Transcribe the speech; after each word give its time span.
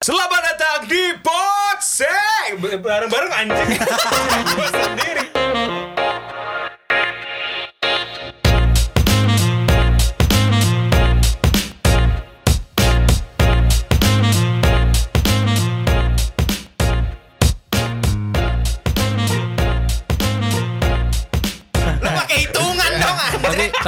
Selamat 0.00 0.40
datang 0.40 0.88
di 0.88 1.12
Potseng 1.20 2.56
Bareng-bareng 2.56 3.32
anjing 3.36 3.68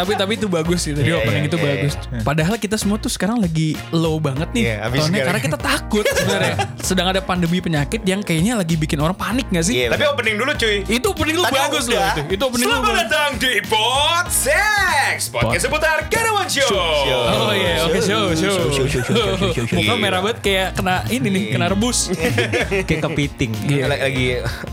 tapi 0.03 0.13
tapi 0.15 0.33
itu 0.35 0.47
bagus 0.47 0.81
sih 0.81 0.93
tadi 0.93 1.07
Iya, 1.07 1.19
opening 1.19 1.43
iya, 1.43 1.49
itu 1.49 1.57
iya, 1.57 1.65
bagus. 1.69 1.93
Padahal 2.21 2.55
kita 2.57 2.75
semua 2.75 2.97
tuh 2.97 3.09
sekarang 3.09 3.39
lagi 3.39 3.79
low 3.91 4.19
banget 4.19 4.51
nih 4.51 4.63
Iya, 4.65 4.77
abis 4.83 4.99
tahunnya 5.01 5.23
karena 5.23 5.41
kita 5.41 5.59
takut 5.59 6.05
sebenarnya. 6.05 6.55
Sedang 6.83 7.07
ada 7.07 7.21
pandemi 7.21 7.59
penyakit 7.59 8.03
yang 8.03 8.21
kayaknya 8.21 8.55
lagi 8.55 8.75
bikin 8.75 8.99
orang 8.99 9.15
panik 9.15 9.47
gak 9.49 9.63
sih? 9.63 9.87
Tapi 9.87 10.03
opening 10.05 10.35
dulu 10.37 10.51
cuy 10.53 10.83
Itu 10.85 11.07
opening 11.09 11.37
lu 11.37 11.45
bagus 11.45 11.87
loh 11.87 12.03
itu. 12.03 12.23
Itu 12.31 12.43
opening 12.45 12.67
lu 12.67 12.73
Selamat 12.73 12.83
bagus. 12.85 13.01
datang 13.01 13.31
di 13.37 13.53
Podsex 13.63 15.19
Podcast 15.29 15.63
seputar 15.63 15.97
Karawan 16.07 16.47
Show 16.47 16.67
Oh 16.73 17.53
iya, 17.53 17.85
oke 17.85 17.99
show, 17.99 18.33
show. 18.33 18.51
show, 18.51 18.57
show, 18.69 18.87
show, 18.89 19.03
show, 19.03 19.15
show, 19.15 19.37
show, 19.47 19.65
show. 19.65 19.77
Muka 19.77 19.87
Iya. 19.89 19.95
merah 19.97 20.21
banget 20.21 20.39
kayak 20.41 20.69
kena 20.75 20.95
ini 21.07 21.29
nih, 21.29 21.45
kena 21.51 21.67
rebus. 21.69 22.11
Kayak 22.89 23.01
kepiting. 23.05 23.53
Iya. 23.65 23.85
Lagi, 23.87 24.01
lagi 24.03 24.27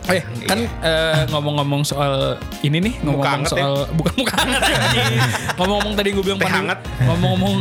Eh, 0.09 0.21
kan 0.45 0.59
eh, 0.81 1.19
ngomong-ngomong 1.27 1.81
soal 1.83 2.35
ini 2.61 2.79
nih, 2.79 2.93
ngomong-ngomong 3.01 3.43
ya? 3.43 3.49
soal 3.49 3.73
bukan 3.91 4.13
muka 4.15 4.33
hangat. 4.35 4.61
Ngomong-ngomong 5.59 5.93
tadi 5.95 6.09
gue 6.15 6.23
bilang 6.23 6.39
pandemi, 6.39 6.55
hangat. 6.55 6.79
ngomong-ngomong 7.03 7.55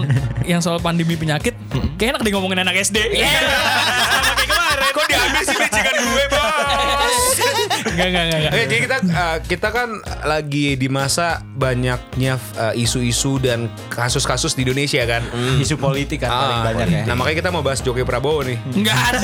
yang 0.46 0.60
soal 0.62 0.78
pandemi 0.78 1.14
penyakit, 1.18 1.54
kayak 1.98 2.16
enak 2.16 2.22
di 2.22 2.30
ngomongin 2.30 2.62
anak 2.62 2.78
SD. 2.78 2.96
Iya. 3.10 3.26
Sama 4.14 4.32
kayak 4.34 4.50
kemarin. 4.50 4.92
Kok 4.94 5.06
diambil 5.10 5.42
sih 5.44 5.56
becikan 5.58 5.96
gue 5.98 6.24
bos 6.32 7.16
Enggak, 7.88 8.06
enggak, 8.06 8.24
enggak. 8.28 8.40
Oke, 8.48 8.62
jadi 8.64 8.80
kita 8.80 8.96
uh, 9.08 9.36
kita 9.40 9.68
kan 9.68 9.88
lagi 10.22 10.66
di 10.74 10.88
masa 10.88 11.26
banyaknya 11.54 12.36
uh, 12.54 12.74
isu-isu 12.74 13.38
dan 13.38 13.66
kasus-kasus 13.88 14.52
di 14.52 14.62
Indonesia 14.62 15.02
kan. 15.04 15.22
Isu 15.58 15.76
politik 15.76 16.22
kan 16.22 16.30
paling 16.30 16.58
Ah, 16.58 16.64
banyak 16.64 16.86
ya. 16.88 17.02
Nah 17.04 17.14
makanya 17.14 17.36
kita 17.38 17.50
mau 17.50 17.62
bahas 17.62 17.80
Jokowi 17.80 18.04
Prabowo 18.04 18.40
nih. 18.42 18.58
Enggak 18.72 18.96
ada. 19.14 19.18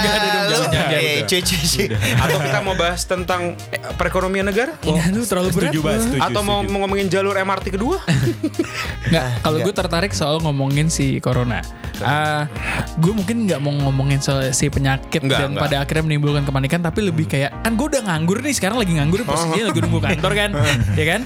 Enggak 0.00 0.14
ada 0.14 0.26
dong, 0.50 0.66
jangan, 0.68 0.90
Eh. 0.90 1.22
Atau 2.16 2.38
kita 2.38 2.58
mau 2.60 2.74
bahas 2.74 3.02
tentang 3.02 3.42
eh, 3.70 3.80
perekonomian 3.94 4.46
negara? 4.46 4.74
Enggak, 4.82 5.06
lu 5.10 5.24
terlalu 5.24 5.48
berat. 5.52 5.72
Setuju, 5.72 5.80
setuju. 6.00 6.20
Atau 6.20 6.40
mau 6.42 6.60
mau 6.62 6.78
ngomongin 6.84 7.06
jalur 7.08 7.34
MRT 7.34 7.76
kedua? 7.76 7.98
Enggak, 9.08 9.26
kalau 9.40 9.58
gue 9.60 9.74
tertarik 9.74 10.12
soal 10.12 10.40
ngomongin 10.40 10.88
si 10.88 11.18
corona. 11.18 11.60
Ah, 12.00 12.48
gue 12.96 13.12
mungkin 13.12 13.44
nggak 13.44 13.60
mau 13.60 13.76
ngomongin 13.76 14.24
soal 14.24 14.56
si 14.56 14.72
penyakit 14.72 15.20
Enggak, 15.20 15.36
dan 15.38 15.48
enggak. 15.52 15.62
pada 15.62 15.76
akhirnya 15.84 16.04
menimbulkan 16.06 16.48
kepanikan, 16.48 16.80
tapi 16.80 17.04
lebih 17.04 17.28
kayak 17.28 17.52
kan 17.70 17.78
gue 17.78 17.86
udah 17.86 18.02
nganggur 18.02 18.38
nih 18.42 18.50
sekarang 18.50 18.76
lagi 18.76 18.92
nganggur 18.92 19.22
posisinya 19.22 19.64
lagi 19.64 19.78
nunggu 19.78 20.00
kantor 20.02 20.32
kan, 20.34 20.50
ya 20.98 21.04
kan? 21.06 21.20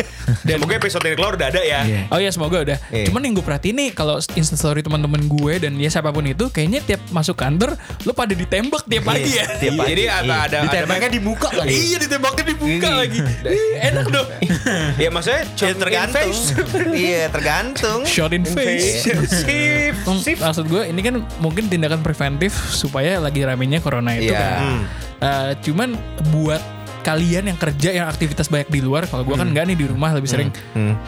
Dan 0.44 0.60
Semoga 0.60 0.74
episode 0.76 1.04
ini 1.04 1.14
keluar 1.14 1.32
udah 1.34 1.48
ada 1.48 1.60
ya. 1.60 1.80
Oh 2.08 2.20
ya 2.20 2.28
semoga 2.28 2.60
udah. 2.60 2.78
Iya. 2.90 3.04
Cuman 3.08 3.20
yang 3.22 3.32
gue 3.32 3.44
perhatiin 3.44 3.76
nih 3.78 3.88
kalau 3.90 4.20
instastory 4.34 4.80
teman-teman 4.80 5.24
gue 5.24 5.52
dan 5.58 5.72
ya 5.74 5.88
siapa 5.88 6.12
pun 6.12 6.20
itu 6.22 6.48
kayaknya 6.48 6.80
tiap 6.82 7.00
masuk 7.08 7.32
kantor 7.34 7.76
lu 8.04 8.12
pada 8.12 8.32
ditembak 8.32 8.84
tiap 8.84 9.04
pagi 9.04 9.30
ya. 9.32 9.44
Tiap 9.56 9.72
pagi. 9.74 9.88
Jadi 9.90 10.04
ada 10.04 10.34
ada 10.44 10.56
ada 10.60 10.68
Ditembaknya 10.68 11.08
di 11.08 11.20
muka 11.20 11.48
lagi. 11.50 11.72
Iya 11.72 11.96
ditembaknya 11.98 12.44
dibuka 12.46 12.88
lagi. 12.90 13.18
Enak 13.88 14.06
dong. 14.10 14.26
ya 15.02 15.08
maksudnya 15.08 15.42
Ya, 15.44 15.56
shot 15.56 15.70
in 15.70 15.78
tergantung. 15.78 16.28
face. 16.28 16.42
Iya, 16.90 17.22
tergantung. 17.28 18.00
Shot 18.04 18.32
in 18.32 18.44
face. 18.44 19.02
Sip, 19.02 19.94
Hmm, 20.04 20.20
sip. 20.20 20.38
Maksud 20.38 20.66
gue 20.66 20.82
ini 20.86 21.00
kan 21.00 21.14
mungkin 21.38 21.66
tindakan 21.66 22.00
preventif 22.00 22.52
supaya 22.68 23.16
lagi 23.16 23.40
ramenya 23.40 23.80
corona 23.80 24.12
itu 24.12 24.28
Iya. 24.28 24.36
kan. 24.36 24.62
Eh, 25.24 25.52
cuman 25.64 25.96
buat 26.28 26.60
kalian 27.00 27.48
yang 27.48 27.56
kerja 27.56 27.90
yang 27.92 28.06
aktivitas 28.08 28.48
banyak 28.48 28.68
di 28.68 28.80
luar, 28.80 29.04
kalau 29.04 29.24
gue 29.24 29.36
kan 29.36 29.48
enggak 29.48 29.64
nih 29.68 29.76
di 29.76 29.86
rumah 29.88 30.12
lebih 30.12 30.28
sering. 30.28 30.48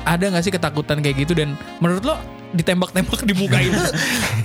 Ada 0.04 0.32
nggak 0.32 0.44
sih 0.44 0.52
ketakutan 0.52 1.00
kayak 1.00 1.16
gitu? 1.20 1.32
Dan 1.36 1.52
menurut 1.80 2.04
lo 2.04 2.16
ditembak-tembak 2.52 3.20
di 3.24 3.34
muka 3.36 3.58
itu 3.60 3.76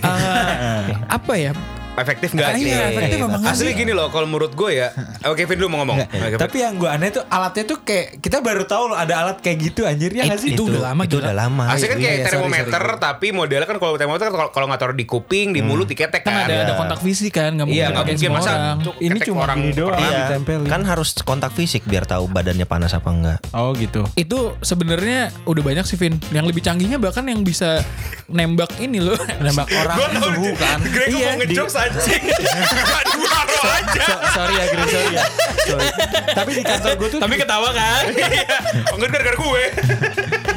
eh, 0.03 0.83
apa 1.07 1.33
ya? 1.35 1.51
Efektif 1.91 2.31
nggak? 2.31 2.55
Iya, 2.55 2.77
efektif 2.89 3.17
apa 3.19 3.37
nggak 3.37 3.51
Asli 3.51 3.67
sih? 3.67 3.75
gini 3.75 3.91
loh, 3.91 4.07
kalau 4.07 4.23
menurut 4.23 4.51
gue 4.51 4.71
ya. 4.73 4.95
Oke, 5.29 5.43
Kevin 5.43 5.57
dulu 5.57 5.69
mau 5.69 5.79
ngomong. 5.81 6.07
Kevin. 6.07 6.39
Tapi 6.39 6.57
yang 6.57 6.73
gue 6.75 6.87
aneh 6.87 7.09
tuh 7.09 7.23
alatnya 7.25 7.63
tuh 7.65 7.77
kayak 7.81 8.19
kita 8.19 8.39
baru 8.39 8.63
tahu 8.63 8.83
loh 8.87 8.97
ada 8.97 9.13
alat 9.17 9.37
kayak 9.39 9.57
gitu 9.61 9.83
anjir 9.83 10.07
ya 10.09 10.23
nggak 10.23 10.39
sih? 10.39 10.53
Itu 10.53 10.67
udah 10.67 10.87
lama 10.87 11.03
Itu 11.03 11.17
gila. 11.17 11.23
udah 11.25 11.35
lama. 11.37 11.63
Asli 11.67 11.85
kan 11.85 11.97
iya, 11.97 12.05
kayak 12.05 12.15
iya, 12.15 12.25
termometer, 12.25 12.81
sorry. 12.87 13.01
tapi 13.01 13.27
modelnya 13.31 13.65
kan 13.65 13.77
kalau 13.77 13.93
termometer 13.93 14.23
kan 14.23 14.33
kalau- 14.33 14.51
kalau 14.51 14.65
nggak 14.65 14.79
taruh 14.79 14.95
di 14.95 15.05
kuping, 15.05 15.47
di 15.51 15.59
mulut, 15.59 15.85
diketek 15.85 16.21
Kan 16.21 16.31
kan. 16.31 16.45
ada 16.47 16.55
ada 16.63 16.73
kontak 16.75 16.99
fisik 17.01 17.31
kan, 17.33 17.51
nggak 17.51 17.65
mungkin 17.65 17.75
Iya, 17.77 17.87
nggak 17.87 18.01
pakai 18.01 18.13
mungkin 18.15 18.31
masa 18.31 18.51
Ini 18.97 19.17
cuma 19.21 19.39
orang 19.43 19.59
doang. 19.69 19.89
orang. 19.89 19.99
Iya. 19.99 20.07
Iya, 20.07 20.19
ditempelin. 20.25 20.67
kan 20.67 20.81
harus 20.83 21.09
kontak 21.19 21.51
fisik 21.51 21.81
biar 21.83 22.03
tahu 22.03 22.25
badannya 22.25 22.63
panas 22.63 22.91
apa 22.93 23.09
enggak. 23.09 23.39
Oh 23.51 23.73
gitu. 23.73 24.07
Itu 24.13 24.55
sebenarnya 24.61 25.33
udah 25.43 25.59
banyak 25.61 25.83
sih 25.83 25.97
Vin. 25.97 26.15
Yang 26.29 26.45
lebih 26.47 26.61
canggihnya 26.61 26.97
bahkan 26.97 27.23
yang 27.23 27.41
bisa 27.41 27.83
nembak 28.27 28.71
ini 28.77 28.97
loh. 28.97 29.17
Nembak 29.37 29.67
orang 29.69 29.95
Gue 29.97 30.07
tau 30.09 30.29
suhu 30.31 30.51
kan. 30.55 30.77
Greg 30.83 31.09
Iya, 31.11 31.27
mau 31.27 31.35
ngejokes 31.41 31.75
anjing. 31.81 32.23
Gak 32.27 33.03
dua 33.09 33.29
aja. 33.71 34.03
So- 34.05 34.21
sorry 34.31 34.53
ya 34.55 34.65
Green, 34.67 34.87
sorry 34.87 35.13
ya. 35.13 35.23
Sorry. 35.61 35.89
Tapi 36.31 36.51
di 36.53 36.63
kantor 36.63 36.91
gue 36.95 37.09
tuh 37.09 37.19
Tapi 37.19 37.33
ketawa 37.35 37.69
kan? 37.71 38.03
Iya. 38.11 38.57
Oh, 38.91 38.95
enggak 38.97 39.09
gara-gara 39.11 39.37
gue. 39.37 39.63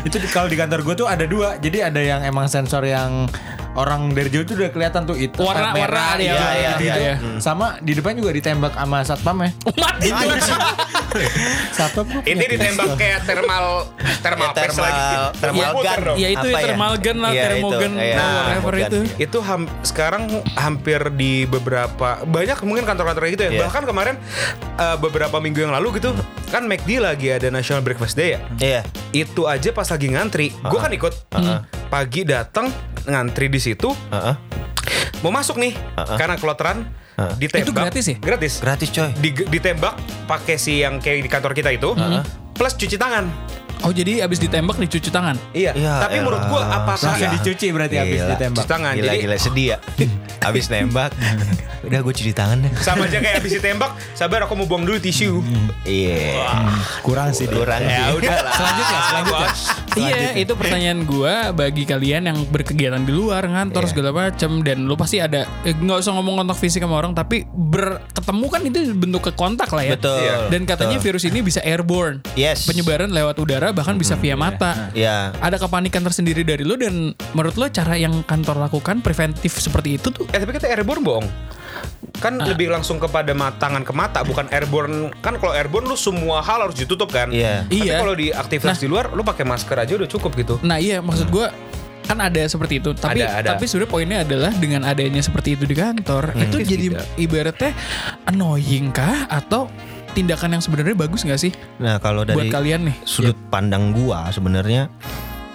itu 0.05 0.17
kalau 0.31 0.49
di 0.49 0.57
kantor 0.57 0.81
gue 0.83 0.95
tuh 0.95 1.07
ada 1.07 1.25
dua. 1.25 1.57
Jadi 1.57 1.79
ada 1.81 2.01
yang 2.01 2.21
emang 2.23 2.47
sensor 2.47 2.84
yang 2.84 3.27
orang 3.75 4.11
dari 4.11 4.29
jauh 4.29 4.43
tuh 4.43 4.55
udah 4.55 4.71
kelihatan 4.71 5.03
tuh 5.03 5.15
itu 5.15 5.35
Warna- 5.37 5.71
merah, 5.73 6.15
ya, 6.15 6.31
hijau, 6.31 6.35
iya, 6.53 6.71
gitu, 6.73 6.83
iya, 6.85 6.95
iya. 6.97 7.15
Sama 7.39 7.79
di 7.79 7.93
depan 7.93 8.15
juga 8.15 8.31
ditembak 8.31 8.73
sama 8.73 8.99
satpam 9.03 9.37
ya. 9.41 9.51
Mati 9.83 10.09
tuh. 10.09 10.31
Satpam 11.71 12.07
Ini 12.23 12.45
ditembak 12.49 12.95
kayak 12.95 13.21
thermal 13.23 13.87
thermal 14.25 14.47
Ya, 14.47 14.55
thermal- 14.57 14.83
lagi. 14.84 15.15
thermal 15.37 15.71
Puter 15.73 15.83
gun. 15.93 16.05
dong. 16.05 16.17
Ya 16.17 16.29
itu 16.29 16.47
ya 16.47 16.53
ya? 16.53 16.65
thermal 16.65 16.93
gun 16.97 17.19
lah, 17.19 17.31
Iya, 17.31 17.39
itu. 17.39 17.47
thermogun, 17.49 17.93
Iya, 17.95 18.17
oh, 18.17 18.31
whatever 18.37 18.75
itu. 18.77 18.99
itu 19.17 19.39
ham- 19.41 19.71
sekarang 19.83 20.23
hampir 20.55 21.01
di 21.13 21.33
beberapa 21.45 22.09
banyak 22.25 22.59
mungkin 22.63 22.84
kantor-kantor 22.84 23.23
gitu 23.29 23.43
ya. 23.45 23.51
Iya. 23.53 23.61
Bahkan 23.65 23.83
kemarin 23.84 24.15
uh, 24.77 24.97
beberapa 24.97 25.37
minggu 25.37 25.61
yang 25.61 25.73
lalu 25.73 25.99
gitu 25.99 26.11
kan 26.49 26.63
McD 26.65 26.99
lagi 26.99 27.31
ada 27.31 27.49
National 27.49 27.81
Breakfast 27.81 28.15
Day 28.15 28.34
ya. 28.34 28.41
Iya. 28.59 28.81
Itu 29.13 29.47
aja 29.47 29.71
pas 29.71 29.87
lagi 29.87 30.09
ngantri, 30.09 30.51
gue 30.53 30.79
kan 30.81 30.91
ikut. 30.91 31.15
Pagi 31.87 32.23
datang 32.23 32.75
ngantri 33.04 33.47
di 33.47 33.59
situ, 33.59 33.92
Heeh. 34.09 34.34
mau 35.20 35.31
masuk 35.31 35.56
nih 35.56 35.72
Uh-uh. 35.94 36.16
karena 36.16 36.34
kloteran 36.34 36.88
Uh-uh. 37.15 37.32
ditembak. 37.37 37.65
Itu 37.65 37.72
gratis 37.72 38.04
ya? 38.06 38.16
Gratis. 38.16 38.53
Gratis 38.59 38.88
coy. 38.91 39.10
Di- 39.16 39.47
ditembak 39.48 39.94
pakai 40.25 40.56
si 40.56 40.81
yang 40.81 40.98
kayak 40.98 41.20
di 41.20 41.28
kantor 41.28 41.53
kita 41.53 41.70
itu, 41.70 41.92
plus 42.53 42.72
cuci 42.72 42.97
tangan. 42.97 43.28
Oh 43.82 43.92
jadi 43.92 44.25
abis 44.25 44.41
ditembak 44.41 44.81
dicuci 44.81 45.12
tangan. 45.12 45.37
Iya. 45.53 45.76
Ya 45.76 46.00
Tapi 46.00 46.16
menurut 46.19 46.41
gua 46.47 46.65
elah. 46.65 46.81
apakah 46.81 47.04
langsung 47.10 47.37
dicuci 47.37 47.69
berarti 47.69 47.97
habis 47.98 48.16
Gila. 48.16 48.31
ditembak. 48.32 48.56
cuci 48.56 48.70
tangan? 48.70 48.92
Gila 48.94 49.04
Jadi 49.06 49.19
gila 49.21 49.36
sedih 49.36 49.66
ya. 49.66 49.78
Habis 50.44 50.65
nembak. 50.69 51.10
Udah 51.82 52.00
gue 52.00 52.15
cuci 52.15 52.32
tangan 52.32 52.60
deh. 52.60 52.72
sama 52.78 53.04
aja 53.04 53.16
kayak 53.16 53.41
habis 53.41 53.53
ditembak. 53.54 53.92
Sabar 54.12 54.44
aku 54.44 54.53
mau 54.54 54.65
buang 54.65 54.84
dulu 54.84 54.97
tisu. 54.98 55.41
Iya. 55.84 56.48
Kurang 57.00 57.32
sih. 57.32 57.44
Kurang 57.44 57.81
Ya 57.81 58.09
sih. 58.09 58.16
udah 58.19 58.32
lah. 58.34 58.53
Selanjutnya, 58.54 58.98
selanjutnya. 59.06 59.48
Iya, 59.94 60.34
itu 60.38 60.53
pertanyaan 60.55 61.06
gua 61.06 61.50
bagi 61.50 61.87
kalian 61.87 62.27
yang 62.27 62.38
berkegiatan 62.50 63.03
di 63.03 63.12
luar, 63.15 63.47
ngantor 63.47 63.87
Iya. 63.87 63.91
segala 63.91 64.10
macam 64.10 64.50
dan 64.62 64.88
lu 64.88 64.94
pasti 64.99 65.22
ada 65.22 65.47
eh, 65.62 65.75
nggak 65.75 65.99
usah 66.03 66.12
ngomong 66.19 66.43
kontak 66.43 66.59
fisik 66.59 66.82
sama 66.82 66.99
orang 66.99 67.12
tapi 67.12 67.47
berketemu 67.49 68.47
kan 68.50 68.60
itu 68.66 68.78
bentuk 68.94 69.22
ke 69.31 69.33
kontak 69.34 69.71
lah 69.71 69.84
ya. 69.84 69.94
Betul. 69.94 70.19
Iya. 70.19 70.34
Dan 70.50 70.62
katanya 70.66 70.99
Betul. 70.99 71.06
virus 71.10 71.25
ini 71.28 71.38
bisa 71.41 71.60
airborne. 71.62 72.25
Yes. 72.34 72.66
Penyebaran 72.66 73.10
lewat 73.10 73.37
udara 73.38 73.71
bahkan 73.71 73.94
bisa 73.94 74.19
via 74.19 74.34
mata. 74.34 74.91
Ya. 74.97 75.31
Ada 75.38 75.59
kepanikan 75.59 76.03
tersendiri 76.03 76.43
dari 76.43 76.62
lu 76.66 76.75
dan 76.75 77.15
menurut 77.37 77.54
lo 77.54 77.66
cara 77.71 77.94
yang 77.94 78.25
kantor 78.27 78.66
lakukan 78.66 79.00
preventif 79.00 79.59
seperti 79.59 79.97
itu 79.99 80.10
tuh 80.10 80.27
Eh 80.31 80.38
tapi 80.41 80.54
kita 80.56 80.71
airborne 80.71 81.04
bohong. 81.04 81.27
Kan 82.15 82.37
Ah. 82.37 82.47
lebih 82.47 82.69
langsung 82.69 82.97
kepada 82.97 83.31
ma- 83.31 83.53
tangan 83.53 83.83
ke 83.83 83.91
mata 83.91 84.22
bukan 84.22 84.47
airborne. 84.49 85.13
Kan 85.19 85.37
kalau 85.37 85.53
airborne 85.53 85.84
lu 85.84 85.95
semua 85.95 86.41
hal 86.41 86.63
harus 86.63 86.75
ditutup 86.75 87.09
kan. 87.09 87.28
Iya. 87.28 87.65
Tapi 87.65 87.78
Iya. 87.81 87.99
kalau 87.99 88.15
di 88.15 88.31
aktivitas 88.31 88.78
di 88.78 88.87
luar 88.87 89.11
lu 89.11 89.21
pakai 89.21 89.43
masker 89.43 89.77
aja 89.77 89.93
udah 89.95 90.09
cukup 90.09 90.33
gitu. 90.34 90.55
Nah 90.61 90.77
iya 90.77 90.99
maksud 90.99 91.28
gua 91.28 91.51
kan 92.05 92.21
ada 92.21 92.45
seperti 92.45 92.78
itu 92.78 92.93
tapi 92.93 93.16
Ada, 93.19 93.41
ada. 93.41 93.49
tapi 93.51 93.65
sebenarnya 93.65 93.89
poinnya 93.91 94.19
adalah 94.21 94.53
dengan 94.55 94.84
adanya 94.84 95.19
seperti 95.19 95.57
itu 95.57 95.65
di 95.65 95.72
kantor 95.72 96.37
itu 96.37 96.61
Mungkin 96.61 96.69
jadi 96.69 96.87
tidak. 96.93 97.07
ibaratnya 97.16 97.71
annoying 98.25 98.93
kah 98.93 99.25
atau 99.27 99.72
tindakan 100.13 100.53
yang 100.53 100.63
sebenarnya 100.63 100.93
bagus 100.95 101.25
nggak 101.25 101.41
sih 101.41 101.57
Nah, 101.81 101.97
kalau 101.99 102.22
buat 102.22 102.37
dari 102.37 102.53
kalian 102.53 102.93
nih 102.93 102.97
sudut 103.03 103.33
pandang 103.49 103.91
gua 103.91 104.28
sebenarnya 104.28 104.93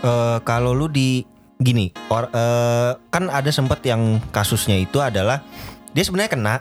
eh, 0.02 0.38
kalau 0.42 0.74
lu 0.74 0.90
di 0.90 1.22
gini, 1.56 1.92
or, 2.08 2.26
eh, 2.26 2.92
kan 3.10 3.28
ada 3.28 3.52
sempet 3.52 3.84
yang 3.84 4.18
kasusnya 4.30 4.74
itu 4.76 4.98
adalah 4.98 5.46
dia 5.92 6.04
sebenarnya 6.04 6.32
kena, 6.32 6.56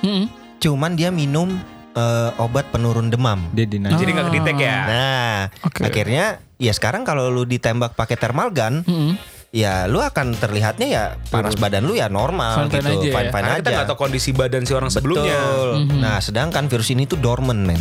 Mm-mm. 0.00 0.26
cuman 0.58 0.94
dia 0.94 1.10
minum 1.10 1.54
eh, 1.92 2.30
obat 2.38 2.70
penurun 2.70 3.10
demam. 3.10 3.42
Dia 3.52 3.66
dinaik. 3.66 3.98
Jadi 3.98 4.10
nggak 4.10 4.26
kedetek 4.30 4.56
ya. 4.58 4.76
Nah, 4.86 5.38
Oke. 5.66 5.80
akhirnya 5.82 6.24
ya 6.56 6.70
sekarang 6.70 7.02
kalau 7.02 7.30
lu 7.30 7.42
ditembak 7.42 7.94
pakai 7.94 8.14
thermal 8.14 8.50
gun, 8.50 8.86
Mm-mm. 8.86 9.18
ya 9.50 9.88
lu 9.88 9.98
akan 9.98 10.36
terlihatnya 10.36 10.86
ya 10.86 11.02
panas 11.32 11.56
badan 11.56 11.88
lu 11.88 11.96
ya 11.96 12.06
normal 12.06 12.68
Fine-fine 12.68 12.84
gitu, 12.84 12.92
aja 12.92 13.06
ya. 13.08 13.14
fine 13.16 13.28
fine 13.28 13.42
Karena 13.42 13.54
aja. 13.56 13.62
kita 13.64 13.70
nggak 13.72 13.88
tahu 13.88 13.98
kondisi 13.98 14.30
badan 14.30 14.62
si 14.62 14.72
orang 14.76 14.90
sebelumnya. 14.92 15.38
Betul. 15.40 15.70
Mhm. 15.88 15.98
Nah, 15.98 16.16
sedangkan 16.20 16.64
virus 16.68 16.88
ini 16.92 17.08
tuh 17.08 17.16
dormant, 17.18 17.62
men. 17.64 17.80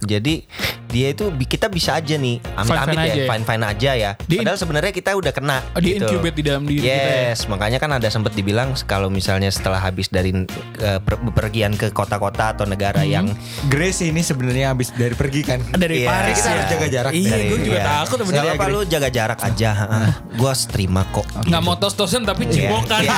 Jadi 0.00 0.46
dia 0.88 1.12
itu 1.12 1.28
kita 1.38 1.68
bisa 1.68 1.92
aja 1.92 2.16
nih 2.16 2.40
amit-amit 2.56 2.96
ya, 2.96 3.04
aja 3.04 3.20
ya? 3.20 3.28
fine-fine 3.28 3.62
aja 3.62 3.90
ya. 3.92 4.10
Di- 4.18 4.40
Padahal 4.40 4.56
sebenarnya 4.56 4.88
kita 4.90 5.10
udah 5.12 5.30
kena. 5.30 5.60
Oh, 5.70 5.80
di 5.80 5.92
gitu. 5.92 6.08
incubate 6.08 6.32
di 6.32 6.42
dalam 6.42 6.64
diri 6.64 6.80
kita 6.80 6.88
ya? 6.88 7.20
Yes, 7.28 7.44
makanya 7.44 7.76
kan 7.76 7.90
ada 7.90 8.08
sempat 8.08 8.32
dibilang 8.32 8.72
kalau 8.82 9.08
misalnya 9.08 9.48
setelah 9.48 9.76
habis 9.78 10.08
dari 10.08 10.32
eh, 10.78 10.98
per- 10.98 11.20
bepergian 11.20 11.74
ke 11.74 11.90
kota-kota 11.90 12.54
atau 12.54 12.64
negara 12.64 13.02
Mhm. 13.02 13.10
yang 13.10 13.26
Grace 13.66 14.00
ini 14.00 14.22
sebenarnya 14.22 14.72
habis 14.72 14.88
dari 14.90 15.12
pergi 15.12 15.40
kan. 15.42 15.60
Dari 15.68 16.02
Iya. 16.02 16.08
Paris 16.08 16.34
Kita 16.34 16.40
ya. 16.40 16.52
harus 16.54 16.66
jaga 16.70 16.86
jarak 16.88 17.12
Iya, 17.12 17.36
gue 17.44 17.58
juga 17.60 17.74
iya. 17.74 17.84
takut 17.84 18.16
sebenarnya. 18.18 18.52
apa-apa 18.54 18.64
lu 18.66 18.80
jaga 18.86 19.08
jarak 19.08 19.38
aja. 19.40 19.70
heeh. 19.76 20.08
Gua 20.34 20.52
terima 20.54 21.02
kok. 21.06 21.26
Nggak 21.42 21.62
mau 21.62 21.76
tos-tosan 21.76 22.22
tapi 22.22 22.46
cipokan. 22.46 23.02
Iya. 23.02 23.16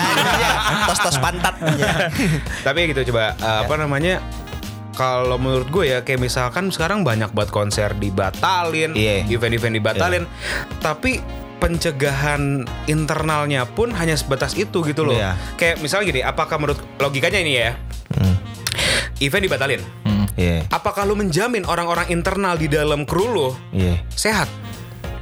Tos-tos 0.87 1.17
pantat. 1.17 1.55
Tapi 2.67 2.79
gitu 2.89 3.13
coba 3.13 3.37
uh, 3.39 3.59
apa 3.63 3.75
namanya? 3.77 4.19
Kalau 5.01 5.41
menurut 5.41 5.73
gue 5.73 5.97
ya 5.97 6.05
kayak 6.05 6.21
misalkan 6.21 6.69
sekarang 6.69 7.01
banyak 7.01 7.33
banget 7.33 7.49
konser 7.49 7.97
dibatalin, 7.97 8.93
Iya. 8.93 9.25
event-event 9.33 9.73
dibatalin, 9.73 10.25
tapi 10.85 11.25
pencegahan 11.57 12.69
internalnya 12.85 13.65
pun 13.65 13.97
hanya 13.97 14.13
sebatas 14.13 14.53
itu 14.61 14.85
gitu 14.85 15.09
loh. 15.09 15.17
Iya. 15.17 15.41
Kayak 15.57 15.81
misalnya 15.81 16.05
gini, 16.13 16.21
apakah 16.21 16.61
menurut 16.61 16.85
logikanya 17.01 17.41
ini 17.41 17.53
ya? 17.57 17.73
Hmm. 18.13 18.37
Event 19.25 19.45
dibatalin. 19.49 19.81
Iya. 20.37 20.65
Apakah 20.69 21.05
lu 21.05 21.17
menjamin 21.17 21.69
orang-orang 21.69 22.09
internal 22.09 22.57
di 22.57 22.69
dalam 22.69 23.05
kru 23.05 23.29
lu 23.29 23.49
Iya. 23.77 24.01
sehat? 24.09 24.49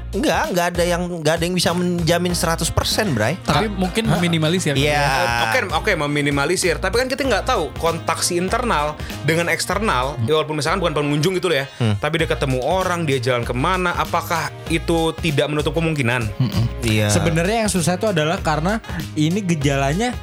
Enggak, 0.09 0.43
enggak 0.49 0.67
ada 0.73 0.85
yang 0.89 1.03
enggak 1.05 1.35
ada 1.37 1.45
yang 1.45 1.57
bisa 1.57 1.71
menjamin 1.77 2.33
100% 2.33 2.65
Bray. 3.13 3.37
tapi 3.45 3.69
mungkin 3.69 4.09
meminimalisir. 4.09 4.73
Iya. 4.73 5.05
Oke, 5.49 5.59
oke 5.69 5.93
meminimalisir. 6.09 6.81
Tapi 6.81 7.05
kan 7.05 7.07
kita 7.13 7.29
nggak 7.29 7.45
tahu 7.45 7.69
kontak 7.77 8.25
si 8.25 8.41
internal 8.41 8.97
dengan 9.29 9.53
eksternal. 9.53 10.17
Hmm. 10.17 10.25
Ya, 10.25 10.41
walaupun 10.41 10.57
misalkan 10.57 10.81
bukan 10.81 10.97
pengunjung 10.97 11.37
gitu 11.37 11.53
loh 11.53 11.61
ya. 11.61 11.67
Tapi 12.01 12.25
dia 12.25 12.29
ketemu 12.29 12.65
orang, 12.65 13.05
dia 13.05 13.21
jalan 13.21 13.45
ke 13.45 13.53
mana. 13.53 13.93
Apakah 14.01 14.49
itu 14.73 15.13
tidak 15.21 15.53
menutup 15.53 15.77
kemungkinan? 15.77 16.25
Iya. 16.81 17.13
Sebenarnya 17.13 17.69
yang 17.69 17.71
susah 17.71 18.01
itu 18.01 18.09
adalah 18.09 18.41
karena 18.41 18.81
ini 19.13 19.45
gejalanya 19.45 20.17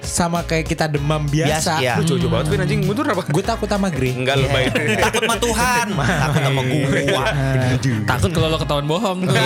sama 0.00 0.44
kayak 0.44 0.68
kita 0.68 0.84
demam 0.86 1.24
biasa. 1.24 1.48
Biasa, 1.50 1.72
iya. 1.82 1.94
Lu 1.98 2.04
jauh-jauh 2.04 2.30
banget, 2.30 2.46
Vin 2.52 2.60
anjing 2.62 2.80
mundur 2.84 3.04
apa? 3.08 3.24
Gue 3.26 3.44
takut 3.44 3.68
sama 3.68 3.88
Grey. 3.88 4.12
Enggak 4.12 4.38
lu 4.38 4.46
baik. 4.52 4.70
takut 5.00 5.20
sama 5.24 5.36
Tuhan, 5.40 5.86
takut 5.96 6.42
sama 6.44 6.62
gua. 6.62 7.24
Takut 8.04 8.30
kalau 8.32 8.48
lo 8.52 8.58
ketahuan 8.60 8.86
bohong 8.86 9.18
tuh. 9.26 9.36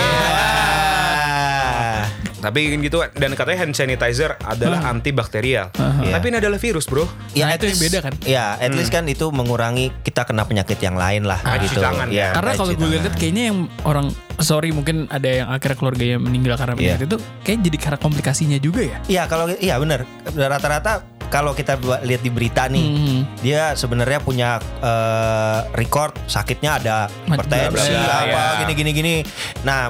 Ah. 2.41 2.49
Tapi 2.49 2.73
gitu 2.75 2.97
dan 3.13 3.31
katanya 3.31 3.59
hand 3.61 3.73
sanitizer 3.73 4.33
adalah 4.41 4.89
antibakterial. 4.89 5.69
Iya. 6.01 6.17
Tapi 6.17 6.25
ini 6.27 6.37
adalah 6.41 6.57
virus, 6.57 6.89
Bro. 6.89 7.05
Nah, 7.05 7.47
at 7.47 7.61
itu 7.61 7.69
yang 7.69 7.79
beda 7.79 7.99
kan? 8.01 8.13
Ya, 8.25 8.57
at 8.57 8.73
least 8.73 8.89
kan 8.89 9.05
itu 9.05 9.29
mengurangi 9.29 9.93
kita 10.01 10.25
kena 10.25 10.43
penyakit 10.43 10.81
yang 10.81 10.97
lain 10.97 11.23
lah 11.23 11.37
Ah, 11.41 11.61
gitu. 11.61 11.77
tangan. 11.77 12.09
Ya, 12.09 12.33
Karena 12.33 12.51
kalau 12.57 12.73
gue 12.73 12.89
lihat 12.89 13.13
kayaknya 13.13 13.43
yang 13.53 13.57
orang 13.85 14.09
sorry 14.37 14.73
mungkin 14.73 15.05
ada 15.07 15.29
yang 15.29 15.47
akhirnya 15.47 15.77
keluarganya 15.77 16.17
meninggal 16.17 16.57
karena 16.57 16.73
Iya. 16.73 16.97
penyakit 16.97 17.05
itu 17.07 17.17
kayak 17.45 17.59
jadi 17.61 17.77
karena 17.77 17.99
komplikasinya 18.01 18.57
juga 18.57 18.81
ya. 18.81 18.97
Iya, 19.05 19.23
kalau 19.29 19.45
iya 19.53 19.77
benar. 19.77 20.03
Rata-rata 20.25 21.05
kalau 21.31 21.55
kita 21.55 21.79
buat- 21.79 22.03
lihat 22.03 22.21
di 22.21 22.29
berita 22.29 22.67
nih, 22.67 22.85
Hmm. 22.85 23.21
dia 23.39 23.71
sebenarnya 23.73 24.19
punya 24.19 24.49
eh, 24.83 25.59
record 25.73 26.11
sakitnya 26.27 26.77
ada 26.77 26.97
hipertensi 27.25 27.89
Iya, 27.89 28.03
apa 28.03 28.27
iya. 28.27 28.59
gini 28.61 28.73
gini 28.75 28.91
gini. 28.91 29.13
Nah, 29.63 29.87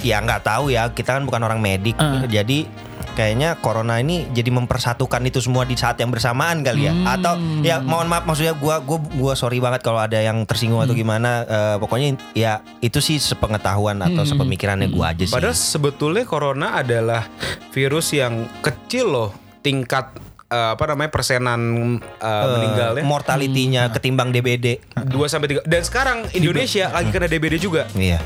ya 0.00 0.18
nggak 0.18 0.42
tahu 0.42 0.72
ya, 0.72 0.88
kita 0.90 1.20
kan 1.20 1.22
bukan 1.22 1.44
orang 1.44 1.60
medik. 1.60 1.94
Ah. 2.00 2.24
Jadi 2.24 2.64
kayaknya 3.10 3.58
corona 3.58 3.98
ini 3.98 4.30
jadi 4.30 4.48
mempersatukan 4.48 5.20
itu 5.26 5.42
semua 5.42 5.66
di 5.66 5.74
saat 5.74 5.98
yang 5.98 6.08
bersamaan 6.08 6.62
kali 6.62 6.88
ya. 6.88 6.94
Atau 7.10 7.36
ya 7.60 7.82
mohon 7.82 8.08
maaf 8.08 8.24
maksudnya 8.24 8.54
gua 8.54 8.80
gua 8.80 8.96
gua 9.12 9.32
sorry 9.34 9.60
banget 9.60 9.84
kalau 9.84 10.00
ada 10.00 10.16
yang 10.16 10.46
tersinggung 10.46 10.80
atau 10.80 10.94
gimana. 10.94 11.44
Eh, 11.44 11.76
pokoknya 11.76 12.16
ya 12.32 12.52
itu 12.80 13.02
sih 13.02 13.20
sepengetahuan 13.20 14.00
atau 14.00 14.24
sepemikirannya 14.24 14.88
gua 14.88 15.12
aja 15.12 15.26
sih. 15.26 15.34
Padahal 15.34 15.52
sebetulnya 15.52 16.24
corona 16.24 16.80
adalah 16.80 17.26
virus 17.70 18.14
yang 18.14 18.48
kecil 18.62 19.10
loh 19.10 19.30
tingkat 19.60 20.08
eh, 20.50 20.70
apa 20.74 20.84
namanya 20.84 21.08
persenan 21.08 21.60
eh, 21.96 22.26
Eh, 22.26 22.46
meninggalnya. 22.50 23.02
mortalitinya 23.02 23.82
ketimbang 23.88 24.30
DBD. 24.30 24.82
2 25.02 25.12
sampai 25.26 25.48
3 25.54 25.64
dan 25.64 25.80
sekarang 25.80 26.18
Indonesia 26.32 26.88
lagi 26.88 27.08
kena 27.08 27.26
DBD 27.26 27.56
juga. 27.56 27.84
Iya. 27.92 28.18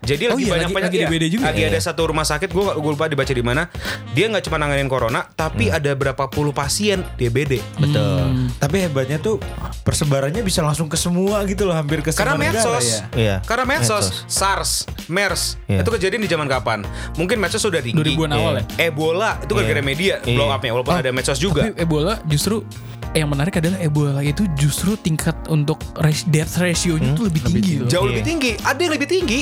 Jadi 0.00 0.26
Oh 0.26 0.34
lagi 0.34 0.42
iya, 0.42 0.50
banyak 0.50 0.62
lagi- 0.64 0.74
banyak 0.74 0.88
lagi 0.88 0.98
iya. 0.98 1.06
DBD 1.06 1.24
juga. 1.28 1.44
Lagi 1.48 1.60
Iya. 1.60 1.68
ada 1.68 1.80
satu 1.80 2.02
rumah 2.04 2.24
sakit 2.24 2.48
gue 2.48 2.64
gue 2.72 2.90
lupa 2.90 3.06
dibaca 3.06 3.30
di 3.30 3.40
mana. 3.40 3.70
Dia 4.12 4.26
nggak 4.26 4.42
cuma 4.42 4.56
nanganin 4.56 4.86
corona, 4.86 5.26
tapi 5.28 5.68
Hmm. 5.68 5.76
ada 5.76 5.90
berapa 5.92 6.24
puluh 6.26 6.50
pasien 6.50 7.06
DBD. 7.16 7.62
Betul. 7.76 8.50
Tapi 8.56 8.76
hebatnya 8.80 9.16
tuh 9.16 9.38
persebarannya 9.80 10.40
bisa 10.40 10.60
langsung 10.60 10.86
ke 10.86 10.96
semua 10.96 11.42
gitu 11.44 11.64
loh, 11.64 11.72
hampir 11.72 12.00
ke 12.00 12.10
Karena 12.10 12.34
semua 12.34 12.42
negara 12.44 12.58
medsos. 12.58 12.84
ya. 12.84 13.00
Iya. 13.12 13.36
Karena 13.42 13.64
medsos, 13.64 14.04
SARS, 14.26 14.70
MERS, 15.06 15.42
Iya. 15.64 15.82
itu 15.82 15.90
kejadian 15.92 16.20
di 16.20 16.28
zaman 16.28 16.46
kapan? 16.46 16.82
Mungkin 17.14 17.38
medsos 17.38 17.58
sudah 17.58 17.78
tinggi. 17.78 17.94
2000-an 17.96 18.30
awal 18.32 18.52
ya? 18.58 18.64
Ebola 18.84 19.38
itu 19.38 19.52
gara-gara 19.52 19.78
Iya. 19.78 19.86
media 19.86 20.14
Iya. 20.20 20.34
blow 20.34 20.48
up-nya 20.48 20.70
walaupun 20.72 20.94
ada 20.96 21.10
medsos 21.10 21.38
juga. 21.38 21.62
Tapi 21.64 21.78
Ebola 21.78 22.18
justru 22.24 22.66
yang 23.12 23.28
menarik 23.28 23.52
adalah 23.54 23.76
Ebola 23.78 24.20
itu 24.20 24.48
justru 24.54 24.96
tingkat 24.96 25.36
untuk 25.46 25.76
res- 26.00 26.21
death 26.26 26.58
ratio-nya 26.58 27.14
tuh 27.14 27.26
lebih 27.28 27.42
tinggi 27.42 27.72
loh. 27.82 27.88
Jauh 27.88 28.06
Iya. 28.06 28.10
lebih 28.14 28.24
tinggi, 28.24 28.50
ada 28.62 28.80
yang 28.80 28.92
lebih 28.94 29.08
tinggi. 29.08 29.40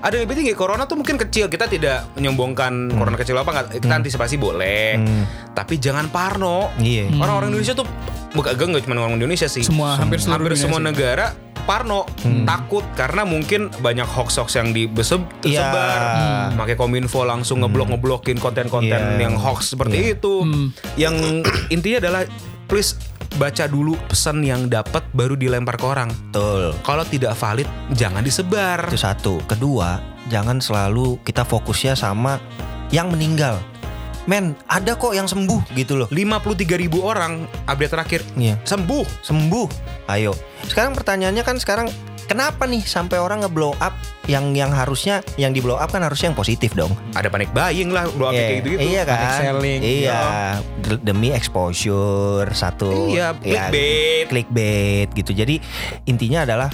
Ada 0.00 0.12
yang 0.16 0.24
lebih 0.24 0.36
tinggi. 0.40 0.52
Corona 0.56 0.88
tuh 0.88 0.96
mungkin 0.96 1.20
kecil. 1.20 1.52
Kita 1.52 1.68
tidak 1.68 2.16
menyombongkan 2.16 2.88
corona 2.90 3.16
kecil 3.20 3.36
apa 3.36 3.50
nggak. 3.52 3.66
Kita 3.84 3.94
antisipasi 3.94 4.40
boleh. 4.40 4.96
Tapi 5.52 5.76
jangan 5.76 6.08
parno. 6.08 6.72
Iya. 6.80 7.12
Orang-orang 7.20 7.52
Indonesia 7.52 7.76
tuh 7.76 7.84
bukan 8.32 8.56
nggak 8.56 8.88
cuma 8.88 8.96
orang 8.96 9.20
Indonesia 9.20 9.44
sih. 9.44 9.60
Semua 9.60 10.00
hampir 10.00 10.16
seluruh 10.16 10.40
hampir 10.40 10.52
dunia 10.56 10.64
semua 10.64 10.80
negara 10.80 11.26
parno 11.60 12.08
takut 12.42 12.82
karena 12.96 13.22
mungkin 13.22 13.68
banyak 13.78 14.08
hoax-hoax 14.08 14.56
yang 14.56 14.72
dibeseb 14.72 15.20
tersebar. 15.44 16.00
Iya. 16.50 16.56
Makanya 16.56 16.78
Kominfo 16.80 17.20
langsung 17.22 17.60
ngeblok 17.60 17.92
ngeblokin 17.92 18.40
konten-konten 18.40 18.88
Iya. 18.90 19.20
yang 19.20 19.36
hoax 19.36 19.76
seperti 19.76 20.16
itu. 20.16 20.42
Yang 20.96 21.44
intinya 21.68 21.98
adalah 22.00 22.24
please 22.66 22.96
baca 23.36 23.64
dulu 23.70 23.94
pesan 24.08 24.42
yang 24.42 24.66
dapat 24.66 25.06
baru 25.14 25.38
dilempar 25.38 25.78
ke 25.78 25.86
orang. 25.86 26.10
Betul. 26.30 26.74
Kalau 26.82 27.04
tidak 27.06 27.36
valid, 27.38 27.68
jangan 27.94 28.24
disebar. 28.24 28.90
Itu 28.90 28.98
satu. 28.98 29.38
Kedua, 29.46 30.00
jangan 30.26 30.58
selalu 30.58 31.20
kita 31.22 31.46
fokusnya 31.46 31.94
sama 31.94 32.40
yang 32.90 33.12
meninggal. 33.12 33.60
Men, 34.28 34.54
ada 34.68 34.94
kok 34.94 35.16
yang 35.16 35.26
sembuh 35.26 35.72
gitu 35.74 35.96
loh. 35.96 36.08
53 36.12 36.76
ribu 36.76 37.02
orang 37.02 37.48
update 37.66 37.92
terakhir 37.92 38.20
Iya. 38.36 38.60
sembuh. 38.62 39.24
Sembuh. 39.24 39.66
Ayo. 40.06 40.36
Sekarang 40.68 40.92
pertanyaannya 40.92 41.42
kan 41.42 41.56
sekarang 41.56 41.88
kenapa 42.28 42.68
nih 42.68 42.84
sampai 42.84 43.16
orang 43.18 43.42
nge-blow 43.42 43.74
up 43.80 43.94
yang 44.30 44.54
yang 44.54 44.70
harusnya 44.70 45.26
yang 45.34 45.50
di 45.50 45.58
blow 45.58 45.74
up 45.74 45.90
kan 45.90 46.00
harusnya 46.00 46.30
yang 46.30 46.38
positif 46.38 46.70
dong. 46.72 46.94
Ada 47.12 47.26
panic 47.26 47.50
buying 47.50 47.90
lah, 47.90 48.06
blow 48.14 48.30
up 48.30 48.32
Iya, 48.32 48.40
kayak 48.40 48.56
gitu-gitu. 48.62 48.80
Iya 48.86 49.02
kan? 49.02 49.16
Panic 49.18 49.34
selling. 49.42 49.80
Iya. 49.82 50.20
De- 50.80 51.02
Demi 51.02 51.28
exposure 51.34 52.46
satu. 52.52 53.10
Iya, 53.10 53.34
ya, 53.42 53.66
clickbait. 53.66 54.24
clickbait 54.28 55.08
gitu. 55.12 55.32
Jadi 55.32 55.58
intinya 56.04 56.44
adalah 56.44 56.70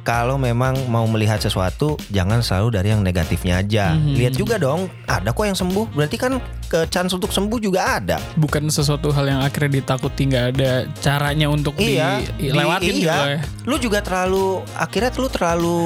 kalau 0.00 0.40
memang 0.40 0.88
mau 0.88 1.04
melihat 1.04 1.36
sesuatu 1.36 1.94
jangan 2.08 2.40
selalu 2.40 2.72
dari 2.72 2.88
yang 2.88 3.04
negatifnya 3.04 3.60
aja. 3.60 3.92
Mhm. 3.92 4.16
Lihat 4.16 4.32
juga 4.32 4.56
dong, 4.56 4.88
ada 5.04 5.28
kok 5.28 5.44
yang 5.44 5.54
sembuh. 5.54 5.92
Berarti 5.92 6.16
kan 6.16 6.40
ke 6.66 6.88
chance 6.88 7.12
untuk 7.12 7.28
sembuh 7.28 7.60
juga 7.60 8.00
ada. 8.00 8.16
Bukan 8.34 8.72
sesuatu 8.72 9.12
hal 9.12 9.28
yang 9.28 9.40
akhirnya 9.40 9.78
ditakuti 9.78 10.24
nggak 10.24 10.46
ada 10.56 10.72
caranya 10.98 11.52
untuk 11.52 11.76
Iya, 11.76 12.24
dilewatin 12.32 12.80
di- 12.86 13.00
gitu 13.02 13.06
iya. 13.06 13.18
loh 13.18 13.28
ya. 13.28 13.40
Lu 13.66 13.76
juga 13.76 13.98
terlalu 14.00 14.64
akhirnya 14.72 15.10
lu 15.12 15.28
terlalu 15.28 15.80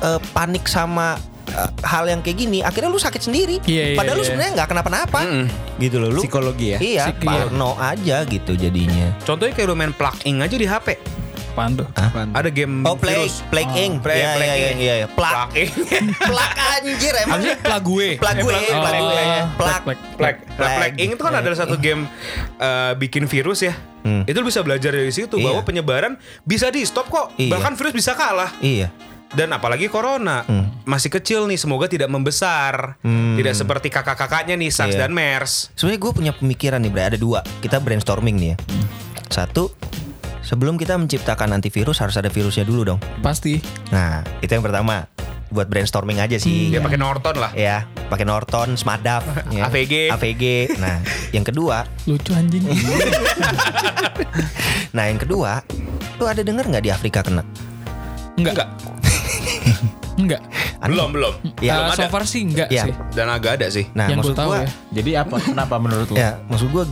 eh, 0.00 0.20
panik 0.30 0.64
sama 0.64 1.16
eh, 1.46 1.70
hal 1.82 2.06
yang 2.06 2.20
kayak 2.20 2.38
gini. 2.38 2.58
Akhirnya 2.60 2.88
lu 2.88 2.96
sakit 2.96 3.22
sendiri. 3.22 3.58
Iya, 3.62 3.92
iya, 3.92 3.96
Padahal 3.96 4.16
lu 4.16 4.22
iya. 4.22 4.28
sebenarnya 4.28 4.52
nggak 4.56 4.68
kenapa-napa. 4.68 5.20
Mm-mm. 5.22 5.46
Gitu 5.76 5.96
loh 5.96 6.10
lu. 6.10 6.20
Psikologi 6.20 6.74
ya. 6.74 6.78
Iya, 6.78 7.04
Psik- 7.08 7.22
parno 7.22 7.76
aja 7.76 8.24
gitu 8.24 8.52
jadinya. 8.52 9.12
Contohnya 9.20 9.52
kayak 9.52 9.66
lu 9.66 9.74
main 9.74 9.92
plug-in 9.92 10.36
aja 10.36 10.54
di 10.54 10.64
HP. 10.64 10.88
Apaan 11.50 11.74
tuh? 11.74 11.88
Apaan? 11.92 12.30
Ada 12.30 12.46
game 12.46 12.86
Oh, 12.86 12.94
play, 12.94 13.10
virus. 13.18 13.42
play 13.50 13.66
ing. 13.74 13.98
Play- 13.98 14.22
Iya, 14.22 14.30
play 14.32 14.46
iya, 14.46 14.54
iya, 14.54 14.68
ing. 14.70 14.78
iya, 14.78 14.94
iya. 15.02 15.08
Plug, 15.10 15.50
Plug-in. 15.50 16.04
plug 16.30 16.52
anjir 16.54 17.14
emang. 17.18 17.32
Harusnya 17.34 17.56
plug 17.58 17.82
gue. 17.82 18.08
Plug 18.22 18.36
gue, 18.38 18.54
Oh, 18.54 18.78
plug 18.78 18.94
gue. 18.94 19.24
Plug. 19.58 19.82
Nah, 19.82 19.96
Plug. 20.14 20.36
Plug-in 20.78 21.08
itu 21.10 21.20
kan 21.20 21.34
adalah 21.34 21.56
satu 21.58 21.74
game 21.74 22.06
eh, 22.54 22.92
bikin 22.94 23.26
virus 23.26 23.66
ya. 23.66 23.74
Hmm. 24.00 24.22
Itu 24.24 24.40
lu 24.40 24.46
bisa 24.46 24.62
belajar 24.62 24.94
dari 24.94 25.10
situ 25.10 25.36
Iya. 25.36 25.44
bahwa 25.50 25.60
penyebaran 25.60 26.14
bisa 26.40 26.70
di 26.70 26.86
stop 26.86 27.10
kok. 27.10 27.34
Iya. 27.34 27.50
Bahkan 27.50 27.72
virus 27.74 27.92
bisa 27.92 28.14
kalah. 28.14 28.54
Iya. 28.62 28.88
Dan 29.30 29.54
apalagi 29.54 29.86
corona 29.86 30.42
masih 30.82 31.06
kecil 31.08 31.46
nih, 31.46 31.54
semoga 31.54 31.86
tidak 31.86 32.10
membesar. 32.10 32.98
Hmm. 33.00 33.38
Tidak 33.38 33.54
seperti 33.54 33.86
kakak-kakaknya 33.86 34.58
nih 34.58 34.68
SARS 34.68 34.98
Iya. 34.98 35.06
dan 35.06 35.14
MERS. 35.14 35.70
Sebenarnya 35.78 36.00
gue 36.02 36.12
punya 36.12 36.32
pemikiran 36.34 36.82
nih, 36.82 36.90
Bre. 36.90 37.02
Ada 37.06 37.16
dua. 37.16 37.38
Kita 37.62 37.78
brainstorming 37.78 38.34
nih 38.34 38.48
ya. 38.50 38.56
Satu, 39.30 39.70
sebelum 40.42 40.74
kita 40.74 40.98
menciptakan 40.98 41.54
antivirus 41.54 42.02
harus 42.02 42.18
ada 42.18 42.26
virusnya 42.26 42.66
dulu 42.66 42.82
dong. 42.84 43.00
Pasti. 43.22 43.62
Nah, 43.90 44.26
itu 44.40 44.50
yang 44.50 44.62
pertama. 44.62 45.06
buat 45.50 45.66
brainstorming 45.66 46.22
aja 46.22 46.38
sih. 46.38 46.70
Dia 46.70 46.78
pakai 46.78 46.94
Norton 46.94 47.34
lah. 47.34 47.50
Ya, 47.58 47.82
pakai 48.06 48.22
Norton, 48.22 48.78
Smadaf, 48.78 49.26
ya. 49.50 49.66
AVG. 49.66 50.06
AVG. 50.14 50.44
Nah, 50.78 51.02
yang 51.30 51.42
kedua, 51.42 51.82
Lucu 52.06 52.30
anjing. 52.30 52.62
nah 54.94 55.10
yang 55.10 55.18
kedua, 55.18 55.66
lu 56.18 56.26
ada 56.26 56.42
denger 56.42 56.70
nggak 56.70 56.84
di 56.86 56.90
Afrika 56.90 57.26
kena? 57.26 57.42
enggak. 58.38 58.54
Enggak. 58.54 58.68
Enggak. 60.16 60.42
Belum, 60.82 61.08
belum. 61.10 61.32
Ya, 61.58 61.72
Uh, 61.78 61.78
belum 61.86 61.96
so 61.96 62.04
far 62.06 62.24
sih 62.24 62.42
enggak 62.42 62.68
Ya. 62.68 62.84
sih. 62.84 62.92
Dan 63.10 63.26
agak 63.26 63.56
ada 63.56 63.66
sih. 63.68 63.88
Nah, 63.90 64.06
yang 64.06 64.18
gue 64.18 64.26
maksud 64.26 64.36
tahu 64.36 64.50
gua, 64.50 64.58
ya. 64.58 64.68
Jadi 64.92 65.10
apa? 65.16 65.36
Kenapa 65.48 65.74
menurut 65.76 66.08
lu? 66.08 66.16
ya, 66.16 66.30
maksud 66.44 66.68
gua 66.68 66.84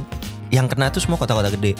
yang 0.48 0.64
kena 0.64 0.88
tuh 0.88 0.98
semua 0.98 1.16
kota-kota 1.16 1.48
gede. 1.50 1.76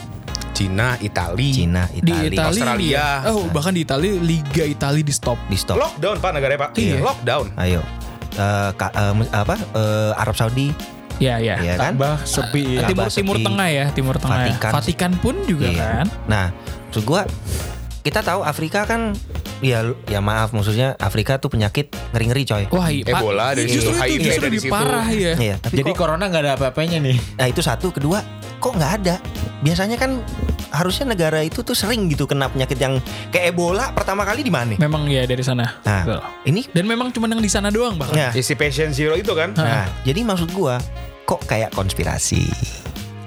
Cina, 0.50 0.99
Itali. 0.99 1.54
Cina, 1.54 1.87
Di 1.88 2.02
Italia, 2.02 2.28
Italia 2.28 2.50
Australia. 2.50 3.07
Oh, 3.28 3.47
bahkan 3.49 3.71
di 3.71 3.80
Italia 3.80 4.11
Liga 4.12 4.64
Italia 4.66 5.00
di 5.00 5.11
stop. 5.11 5.38
di 5.47 5.54
stop. 5.54 5.78
Lockdown 5.78 6.18
Pak 6.18 6.30
negaranya 6.33 6.61
Pak. 6.61 6.71
Iya. 6.75 6.99
Lockdown. 6.99 7.47
Ayo. 7.54 7.80
Eh, 8.30 8.71
ka- 8.75 8.92
mus- 9.12 9.30
apa? 9.30 9.54
Eh, 9.54 10.12
Arab 10.16 10.35
Saudi, 10.35 10.75
Ya, 11.16 11.38
ya. 11.38 11.59
ya 11.59 11.75
kan? 11.75 11.95
Tambah 11.95 12.23
sepi 12.25 12.75
ya. 12.75 12.80
Tambah 12.85 13.07
Timur 13.07 13.09
Timur 13.09 13.37
sepi. 13.37 13.47
Tengah 13.47 13.68
ya, 13.68 13.85
Timur 13.90 14.14
Tengah. 14.16 14.35
ya. 14.37 14.47
Vatikan. 14.50 14.71
Vatikan 14.73 15.12
pun 15.16 15.35
juga 15.45 15.66
Iya. 15.66 15.78
kan. 15.80 16.07
Nah, 16.26 16.47
maksud 16.85 17.02
gua 17.04 17.23
kita 18.00 18.21
tahu 18.23 18.40
Afrika 18.40 18.85
kan 18.85 19.12
ya 19.59 19.83
ya 20.07 20.23
maaf 20.23 20.55
maksudnya 20.55 20.95
Afrika 20.97 21.37
tuh 21.37 21.50
penyakit 21.50 21.90
ngeri-ngeri 22.14 22.43
coy. 22.47 22.64
Wah, 22.71 22.88
iya. 22.88 23.05
Ebola 23.11 23.52
dari 23.52 23.67
justru 23.67 23.90
situ, 23.90 23.99
itu 23.99 24.02
HIV 24.07 24.23
justru 24.23 24.38
dari 24.40 24.49
lebih 24.49 24.61
situ. 24.62 24.73
parah 24.73 25.07
ya. 25.11 25.33
Iya, 25.35 25.57
tapi 25.59 25.75
Jadi 25.83 25.90
kok, 25.93 25.99
corona 25.99 26.25
nggak 26.26 26.43
ada 26.47 26.52
apa-apanya 26.55 26.99
nih. 27.02 27.17
nah 27.37 27.47
itu 27.47 27.61
satu, 27.61 27.90
kedua 27.90 28.23
kok 28.59 28.73
nggak 28.75 28.93
ada. 29.02 29.17
Biasanya 29.59 29.99
kan 29.99 30.23
harusnya 30.71 31.11
negara 31.11 31.43
itu 31.43 31.67
tuh 31.67 31.75
sering 31.75 32.07
gitu 32.07 32.28
kena 32.28 32.47
penyakit 32.47 32.78
yang 32.78 33.02
kayak 33.35 33.50
Ebola 33.50 33.90
pertama 33.90 34.23
kali 34.23 34.47
di 34.47 34.52
mana? 34.52 34.78
Memang 34.78 35.11
ya 35.11 35.26
dari 35.26 35.43
sana. 35.43 35.83
Nah, 35.83 36.02
Betul. 36.07 36.21
ini 36.47 36.61
Dan 36.71 36.85
memang 36.87 37.11
cuma 37.11 37.26
yang 37.26 37.43
di 37.43 37.50
sana 37.50 37.69
doang 37.69 37.99
bahkan. 37.99 38.14
nah, 38.14 38.31
Isi 38.31 38.55
patient 38.55 38.95
zero 38.95 39.19
itu 39.19 39.35
kan. 39.35 39.50
nah, 39.59 39.90
jadi 40.07 40.23
maksud 40.23 40.55
gua 40.55 40.78
kok 41.26 41.43
kayak 41.45 41.75
konspirasi. 41.75 42.47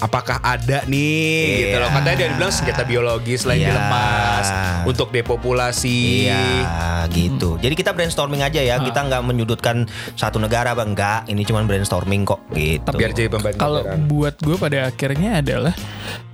Apakah 0.02 0.42
ada 0.42 0.82
nih 0.90 1.70
gitu 1.70 1.78
loh. 1.78 1.90
Katanya 1.94 2.18
dia 2.18 2.30
bilang 2.34 2.52
senjata 2.52 2.84
biologis 2.84 3.46
lain 3.46 3.62
Iya. 3.62 3.70
dilepas 3.72 4.46
untuk 4.90 5.14
depopulasi. 5.14 6.28
Iya 6.28 7.06
gitu. 7.14 7.62
Jadi 7.62 7.74
kita 7.78 7.94
brainstorming 7.94 8.42
aja 8.42 8.62
ya. 8.62 8.82
Kita 8.82 9.06
nggak 9.06 9.22
menyudutkan 9.22 9.86
satu 10.18 10.42
negara 10.42 10.74
bang. 10.74 10.92
Enggak. 10.92 11.30
Ini 11.30 11.42
cuma 11.48 11.64
brainstorming 11.64 12.28
kok. 12.28 12.42
Gitu. 12.52 12.92
Biar 12.98 13.14
jadi 13.16 13.30
pembanding. 13.32 13.62
Kalau 13.62 13.82
buat 14.10 14.36
gue 14.42 14.58
pada 14.60 14.90
akhirnya 14.92 15.40
adalah 15.40 15.72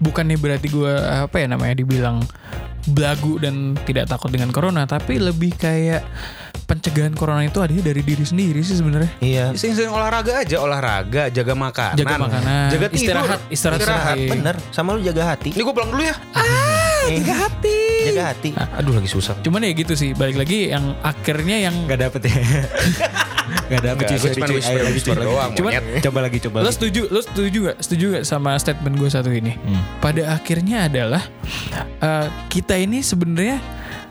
bukannya 0.02 0.40
berarti 0.40 0.68
gue 0.72 0.94
apa 0.98 1.36
ya 1.38 1.48
namanya 1.52 1.76
dibilang 1.78 2.26
belagu 2.88 3.36
dan 3.36 3.76
tidak 3.84 4.08
takut 4.08 4.32
dengan 4.32 4.48
corona, 4.56 4.88
tapi 4.88 5.20
lebih 5.20 5.60
kayak 5.60 6.08
pencegahan 6.68 7.16
corona 7.16 7.48
itu 7.48 7.64
adanya 7.64 7.90
dari 7.90 8.04
diri 8.04 8.28
sendiri 8.28 8.60
sih 8.60 8.76
sebenarnya. 8.76 9.08
Iya. 9.24 9.46
Sering-sering 9.56 9.88
olahraga 9.88 10.44
aja, 10.44 10.60
olahraga, 10.60 11.32
jaga 11.32 11.56
makanan, 11.56 11.96
Jaga 11.96 12.16
makanan, 12.20 12.68
jaga 12.70 12.88
tidur, 12.92 13.00
istirahat, 13.00 13.40
istirahat, 13.48 13.80
istirahat. 13.82 14.18
Bener. 14.36 14.56
Sama 14.76 14.92
lu 14.92 15.00
jaga 15.00 15.24
hati. 15.32 15.56
Ini 15.56 15.64
gue 15.64 15.74
pulang 15.74 15.96
dulu 15.96 16.04
ya. 16.04 16.16
Jaga 17.08 17.34
hati. 17.48 17.80
Jaga 18.12 18.24
hati. 18.36 18.50
Aduh 18.76 19.00
lagi 19.00 19.08
susah. 19.08 19.40
Cuman 19.40 19.64
ya 19.64 19.72
gitu 19.72 19.96
sih, 19.96 20.12
balik 20.12 20.36
lagi 20.36 20.68
yang 20.68 20.92
akhirnya 21.00 21.72
yang 21.72 21.76
Nggak 21.88 22.00
dapet 22.12 22.22
ya. 22.28 22.36
Nggak 23.72 23.84
dapet 23.84 24.04
cuma 24.12 24.20
whisper, 24.28 24.48
whisper 24.92 25.16
cuy. 25.16 25.24
doang, 25.24 25.52
Cuman-. 25.56 26.04
Coba 26.04 26.20
lagi, 26.20 26.38
coba 26.44 26.58
lo 26.60 26.68
lagi. 26.68 26.76
setuju, 26.76 27.02
lo 27.08 27.20
setuju 27.24 27.60
gak? 27.72 27.78
Setuju 27.80 28.06
gak 28.20 28.24
sama 28.28 28.60
statement 28.60 29.00
gue 29.00 29.08
satu 29.08 29.32
ini? 29.32 29.56
Hmm. 29.56 29.80
Pada 30.04 30.36
akhirnya 30.36 30.92
adalah 30.92 31.24
eh, 32.04 32.28
kita 32.52 32.76
ini 32.76 33.00
sebenarnya 33.00 33.64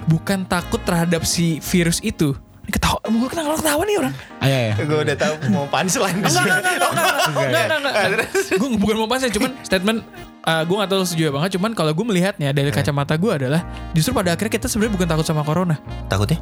bukan 0.09 0.49
takut 0.49 0.81
terhadap 0.81 1.29
si 1.29 1.61
virus 1.61 2.01
itu. 2.01 2.33
Ketawa, 2.66 2.99
gue 3.00 3.28
kenapa 3.30 3.56
ketawa 3.56 3.82
nih 3.82 3.96
orang? 4.02 4.14
Ayo, 4.42 4.56
ayo. 4.58 4.73
Gue 4.82 4.99
udah 5.06 5.16
tahu 5.16 5.35
mau 5.49 5.64
punchline. 5.66 6.18
Enggak, 6.18 6.42
enggak, 6.42 6.58
enggak, 6.58 6.78
enggak, 6.82 7.78
enggak, 7.78 8.04
enggak. 8.11 8.28
Gue 8.58 8.68
bukan 8.75 8.96
mau 8.99 9.08
pasnya, 9.08 9.30
cuman 9.30 9.50
statement 9.62 9.99
uh, 10.42 10.62
gue 10.62 10.76
gak 10.76 10.90
tahu 10.90 11.02
setuju 11.04 11.30
banget. 11.30 11.50
Cuman 11.58 11.70
kalau 11.75 11.92
gue 11.92 12.06
melihatnya 12.06 12.50
dari 12.50 12.70
kacamata 12.70 13.14
gue 13.14 13.30
adalah 13.30 13.62
justru 13.92 14.11
pada 14.11 14.35
akhirnya 14.35 14.58
kita 14.58 14.66
sebenarnya 14.66 14.94
bukan 14.99 15.08
takut 15.08 15.26
sama 15.26 15.42
corona. 15.42 15.78
Takutnya? 16.06 16.38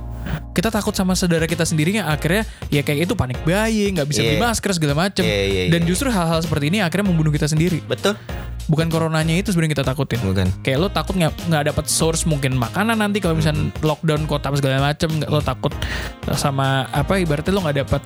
Kita 0.54 0.68
takut 0.70 0.94
sama 0.94 1.12
saudara 1.12 1.44
kita 1.44 1.66
sendiri 1.66 1.98
yang 1.98 2.06
akhirnya 2.08 2.48
ya 2.70 2.80
kayak 2.80 3.10
itu 3.10 3.14
panik 3.18 3.40
bayi, 3.42 3.90
nggak 3.92 4.06
bisa 4.06 4.22
beli 4.22 4.38
Iya. 4.38 4.44
masker 4.48 4.70
segala 4.72 4.94
macem. 4.96 5.24
Iya, 5.26 5.42
iya, 5.44 5.62
Dan 5.68 5.82
iya. 5.82 5.88
justru 5.88 6.08
hal-hal 6.08 6.40
seperti 6.40 6.70
ini 6.70 6.78
akhirnya 6.80 7.10
membunuh 7.10 7.34
kita 7.34 7.50
sendiri. 7.50 7.82
Betul. 7.84 8.14
Bukan 8.64 8.88
coronanya 8.88 9.36
itu 9.36 9.52
sebenarnya 9.52 9.76
kita 9.76 9.84
takutin. 9.84 10.20
Bukan. 10.24 10.46
Kayak 10.64 10.78
lo 10.80 10.88
takut 10.88 11.14
nggak 11.14 11.52
nggak 11.52 11.64
dapat 11.68 11.84
source 11.84 12.24
mungkin 12.24 12.56
makanan 12.56 12.96
nanti 12.96 13.20
kalau 13.20 13.36
misalnya 13.36 13.68
lockdown 13.80 14.24
kota 14.24 14.48
segala 14.56 14.80
macem, 14.80 15.12
nggak 15.12 15.28
lo 15.28 15.40
takut 15.40 15.72
sama 16.32 16.88
apa 16.88 17.20
ibaratnya 17.20 17.52
lo 17.52 17.60
nggak 17.60 17.78
dapat 17.84 18.02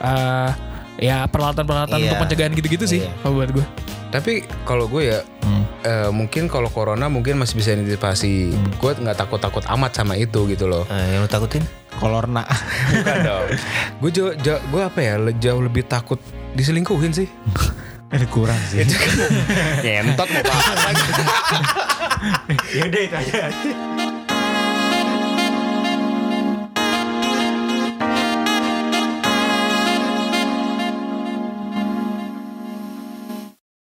uh, 0.00 0.50
ya 0.96 1.24
peralatan-peralatan 1.28 1.96
Iya. 1.96 2.04
untuk 2.08 2.18
pencegahan 2.24 2.52
gitu-gitu 2.56 2.84
sih 2.84 3.00
Iya. 3.04 3.12
kalau 3.20 3.34
buat 3.36 3.50
gue. 3.52 3.66
Tapi 4.10 4.32
kalau 4.66 4.90
gue 4.90 5.06
ya 5.06 5.18
eh, 5.80 6.10
mungkin 6.10 6.50
kalau 6.50 6.66
corona 6.66 7.06
mungkin 7.06 7.38
masih 7.38 7.54
bisa 7.56 7.78
diantisipasi. 7.78 8.50
Gue 8.76 8.92
nggak 8.92 9.16
takut-takut 9.16 9.62
amat 9.70 9.94
sama 9.94 10.18
itu 10.18 10.50
gitu 10.50 10.66
loh. 10.66 10.82
Nah, 10.90 11.06
yang 11.06 11.22
lu 11.22 11.30
takutin? 11.30 11.62
Kolorna. 12.00 12.42
Bukan 12.90 13.16
dong. 13.22 13.46
Gue 14.00 14.10
jauh, 14.10 14.32
jauh, 14.40 14.56
gue 14.56 14.80
apa 14.80 14.98
ya 14.98 15.14
jauh 15.36 15.60
lebih 15.60 15.84
takut 15.84 16.16
diselingkuhin 16.56 17.12
sih. 17.12 17.28
Ini 18.10 18.26
kurang 18.26 18.58
sih. 18.66 18.82
Nyentot 19.86 20.26
mau 20.34 20.42
bahas 20.42 20.78
lagi. 20.82 21.10
Yaudah 22.82 23.00
itu 23.06 23.14
aja. 23.14 23.40